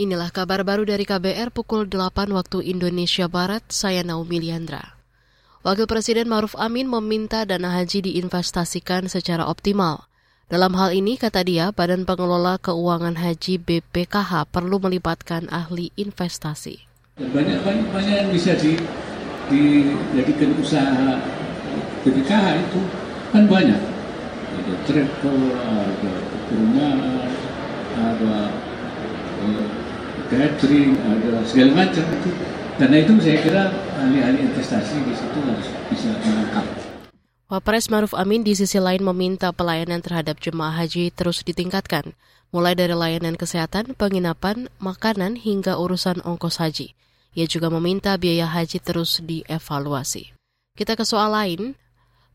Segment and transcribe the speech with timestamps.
[0.00, 4.96] Inilah kabar baru dari KBR pukul 8 waktu Indonesia Barat, saya Naomi Liandra.
[5.60, 10.08] Wakil Presiden Maruf Amin meminta dana haji diinvestasikan secara optimal.
[10.48, 16.80] Dalam hal ini, kata dia, Badan Pengelola Keuangan Haji BPKH perlu melibatkan ahli investasi.
[17.20, 17.60] Banyak,
[17.92, 18.80] banyak, yang bisa di,
[19.52, 21.20] dijadikan usaha
[22.08, 22.80] BPKH itu
[23.36, 23.80] kan banyak.
[24.48, 26.12] Ada travel, ada
[26.48, 27.20] perumahan,
[28.00, 28.48] ada
[30.30, 32.30] catering, ada segala macam itu.
[32.80, 33.62] Karena itu saya kira
[33.98, 36.64] ahli-ahli investasi di situ harus bisa menangkap.
[37.50, 42.14] Wapres Maruf Amin di sisi lain meminta pelayanan terhadap jemaah haji terus ditingkatkan,
[42.54, 46.94] mulai dari layanan kesehatan, penginapan, makanan, hingga urusan ongkos haji.
[47.34, 50.30] Ia juga meminta biaya haji terus dievaluasi.
[50.78, 51.74] Kita ke soal lain,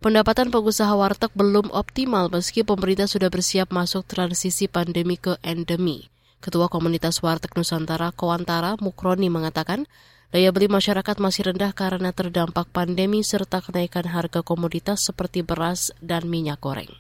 [0.03, 6.11] pendapatan pengusaha warteg belum optimal meski pemerintah sudah bersiap masuk transisi pandemi ke endemi.
[6.45, 9.89] Ketua Komunitas Warteg Nusantara Kowantara Mukroni mengatakan,
[10.29, 16.29] daya beli masyarakat masih rendah karena terdampak pandemi serta kenaikan harga komoditas seperti beras dan
[16.29, 16.93] minyak goreng.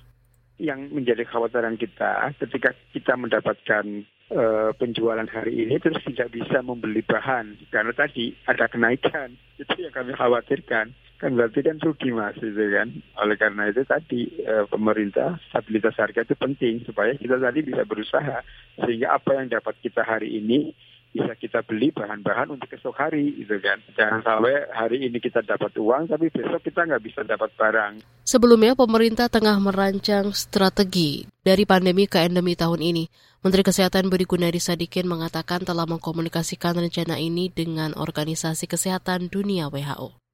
[0.57, 3.85] Yang menjadi kekhawatiran kita ketika kita mendapatkan
[4.33, 7.69] uh, penjualan hari ini terus tidak bisa membeli bahan.
[7.69, 9.29] Karena tadi ada kenaikan.
[9.61, 12.91] Itu yang kami khawatirkan kan berarti kan rugi mas itu kan
[13.23, 18.43] oleh karena itu tadi e, pemerintah stabilitas harga itu penting supaya kita tadi bisa berusaha
[18.83, 20.75] sehingga apa yang dapat kita hari ini
[21.15, 23.79] bisa kita beli bahan-bahan untuk esok hari gitu kan.
[23.95, 28.03] Jangan sampai hari ini kita dapat uang tapi besok kita nggak bisa dapat barang.
[28.27, 33.07] Sebelumnya pemerintah tengah merancang strategi dari pandemi ke endemi tahun ini.
[33.47, 40.24] Menteri Kesehatan Budi Gunadi Sadikin mengatakan telah mengkomunikasikan rencana ini dengan Organisasi Kesehatan Dunia WHO.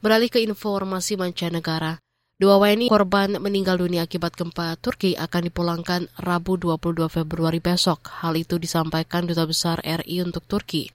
[0.00, 2.00] Beralih ke informasi mancanegara,
[2.40, 8.08] dua WNI korban meninggal dunia akibat gempa Turki akan dipulangkan Rabu 22 Februari besok.
[8.08, 10.88] Hal itu disampaikan Duta Besar RI untuk Turki.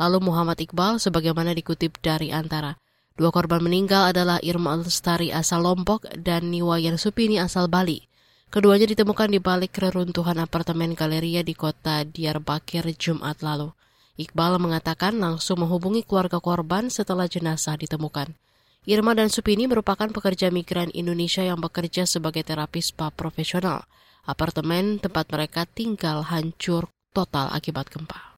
[0.00, 2.80] Lalu Muhammad Iqbal sebagaimana dikutip dari antara.
[3.12, 8.08] Dua korban meninggal adalah Irma Lestari asal Lombok dan Niwayan Supini asal Bali.
[8.48, 13.76] Keduanya ditemukan di balik reruntuhan apartemen galeria di kota Diyarbakir Jumat lalu.
[14.16, 18.32] Iqbal mengatakan langsung menghubungi keluarga korban setelah jenazah ditemukan.
[18.86, 23.82] Irma dan Supini merupakan pekerja migran Indonesia yang bekerja sebagai terapis spa profesional.
[24.22, 28.26] Apartemen tempat mereka tinggal hancur total akibat gempa.